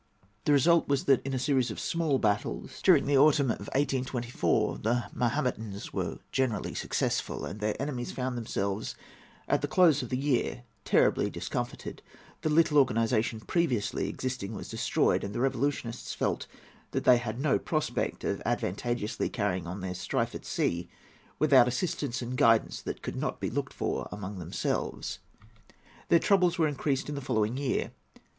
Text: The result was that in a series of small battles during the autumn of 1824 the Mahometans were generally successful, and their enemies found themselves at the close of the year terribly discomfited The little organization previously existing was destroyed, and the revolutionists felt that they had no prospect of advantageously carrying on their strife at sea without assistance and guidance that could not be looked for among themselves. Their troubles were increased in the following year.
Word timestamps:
The 0.45 0.51
result 0.53 0.87
was 0.87 1.03
that 1.05 1.23
in 1.23 1.35
a 1.35 1.37
series 1.37 1.69
of 1.69 1.79
small 1.79 2.17
battles 2.17 2.81
during 2.81 3.05
the 3.05 3.19
autumn 3.19 3.51
of 3.51 3.69
1824 3.75 4.79
the 4.79 5.03
Mahometans 5.13 5.93
were 5.93 6.17
generally 6.31 6.73
successful, 6.73 7.45
and 7.45 7.59
their 7.59 7.79
enemies 7.79 8.11
found 8.11 8.35
themselves 8.35 8.95
at 9.47 9.61
the 9.61 9.67
close 9.67 10.01
of 10.01 10.09
the 10.09 10.17
year 10.17 10.63
terribly 10.85 11.29
discomfited 11.29 12.01
The 12.41 12.49
little 12.49 12.79
organization 12.79 13.41
previously 13.41 14.09
existing 14.09 14.55
was 14.55 14.69
destroyed, 14.69 15.23
and 15.23 15.35
the 15.35 15.39
revolutionists 15.39 16.15
felt 16.15 16.47
that 16.93 17.03
they 17.03 17.17
had 17.17 17.39
no 17.39 17.59
prospect 17.59 18.23
of 18.23 18.41
advantageously 18.43 19.29
carrying 19.29 19.67
on 19.67 19.81
their 19.81 19.93
strife 19.93 20.33
at 20.33 20.45
sea 20.45 20.89
without 21.37 21.67
assistance 21.67 22.23
and 22.23 22.35
guidance 22.35 22.81
that 22.81 23.03
could 23.03 23.15
not 23.17 23.39
be 23.39 23.51
looked 23.51 23.73
for 23.73 24.09
among 24.11 24.39
themselves. 24.39 25.19
Their 26.09 26.17
troubles 26.17 26.57
were 26.57 26.67
increased 26.67 27.07
in 27.07 27.13
the 27.13 27.21
following 27.21 27.55
year. 27.55 27.91